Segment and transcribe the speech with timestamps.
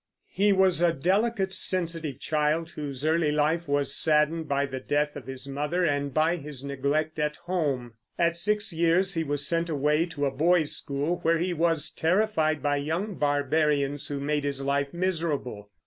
[0.31, 5.27] He was a delicate, sensitive child, whose early life was saddened by the death of
[5.27, 7.93] his mother and by his neglect at home.
[8.17, 12.63] At six years he was sent away to a boys' school, where he was terrified
[12.63, 15.69] by young barbarians who made his life miserable.